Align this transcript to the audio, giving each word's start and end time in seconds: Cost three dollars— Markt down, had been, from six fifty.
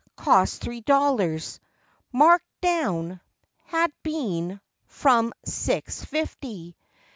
Cost 0.15 0.63
three 0.63 0.81
dollars— 0.81 1.59
Markt 2.11 2.47
down, 2.59 3.21
had 3.65 3.91
been, 4.01 4.59
from 4.87 5.31
six 5.45 6.03
fifty. 6.03 6.75